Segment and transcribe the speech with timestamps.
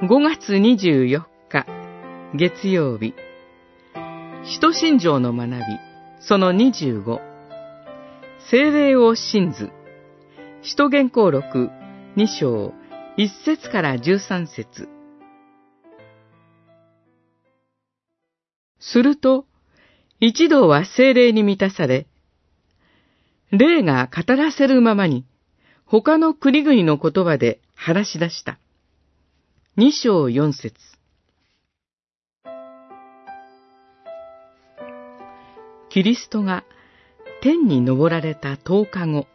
[0.00, 1.66] 5月24日、
[2.32, 3.14] 月曜日。
[4.44, 5.56] 使徒信条の学び、
[6.20, 7.20] その25。
[8.48, 9.72] 精霊を信ず。
[10.62, 11.70] 使徒言行録
[12.16, 12.74] 2章
[13.16, 14.88] 1節から13節
[18.78, 19.46] すると、
[20.20, 22.06] 一同は精霊に満たされ、
[23.50, 25.26] 霊が語らせるままに、
[25.86, 28.60] 他の国々の言葉で話し出した。
[29.80, 30.74] 二章四節
[35.88, 36.64] キリストが
[37.42, 39.28] 天に昇られた10日後、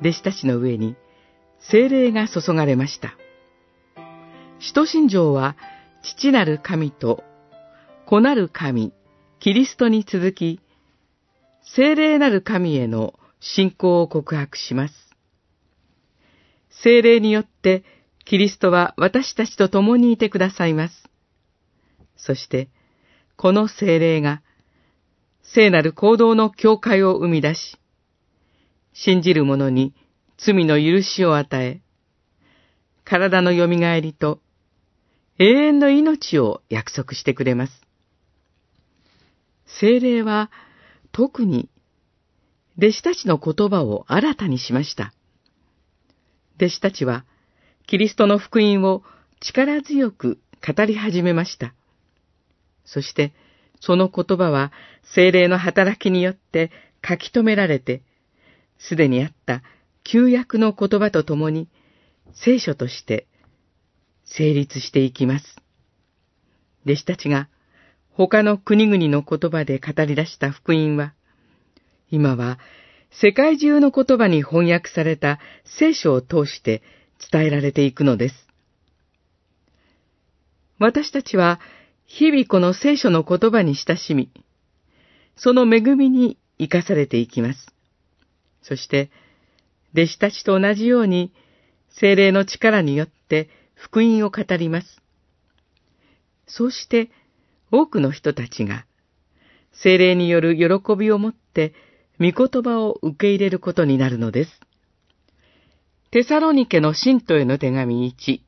[0.00, 0.94] 弟子たちの上に
[1.58, 3.16] 精霊が注がれました。
[4.60, 5.56] 使徒信条は
[6.04, 7.24] 父なる神と
[8.06, 8.92] 子なる神、
[9.40, 10.60] キリストに続き、
[11.62, 14.94] 精霊なる神への信仰を告白します。
[16.70, 17.82] 精霊によって
[18.24, 21.08] キリストは私たちと共にいてくださいます。
[22.16, 22.68] そして、
[23.36, 24.42] この精霊が、
[25.42, 27.78] 聖なる行動の境界を生み出し、
[28.92, 29.94] 信じる者に
[30.38, 31.80] 罪の許しを与え、
[33.04, 33.66] 体の蘇
[34.00, 34.40] りと
[35.38, 37.72] 永遠の命を約束してくれます。
[39.66, 40.50] 精霊は
[41.10, 41.68] 特に
[42.78, 45.12] 弟子たちの言葉を新たにしました。
[46.56, 47.24] 弟子たちは
[47.86, 49.02] キリストの福音を
[49.40, 51.74] 力強く語り始めました。
[52.84, 53.32] そして、
[53.80, 54.72] その言葉は
[55.14, 56.70] 精霊の働きによって
[57.06, 58.02] 書き留められて、
[58.78, 59.62] すでにあった
[60.04, 61.68] 旧約の言葉とともに
[62.34, 63.26] 聖書として
[64.24, 65.56] 成立していきます。
[66.84, 67.48] 弟子たちが
[68.12, 71.14] 他の国々の言葉で語り出した福音は、
[72.10, 72.58] 今は
[73.10, 75.38] 世界中の言葉に翻訳された
[75.78, 76.82] 聖書を通して
[77.30, 78.34] 伝えられていくのです。
[80.78, 81.60] 私たちは
[82.06, 84.30] 日々この聖書の言葉に親しみ、
[85.36, 87.66] その恵みに生かされていきます。
[88.62, 89.10] そして、
[89.94, 91.32] 弟子たちと同じように、
[91.88, 95.02] 精霊の力によって福音を語ります。
[96.46, 97.10] そうして、
[97.70, 98.84] 多くの人たちが、
[99.72, 101.74] 精霊による喜びを持って、
[102.20, 104.60] 御言葉を受け入れることになるのです。
[106.12, 108.40] テサロニケの信徒への手紙1、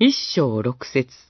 [0.00, 1.27] 一章六節。